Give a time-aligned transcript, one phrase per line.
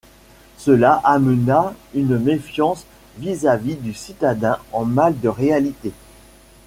[0.57, 2.87] Cela amena une méfiance
[3.19, 5.91] vis-à-vis du citadin en mal de réalité.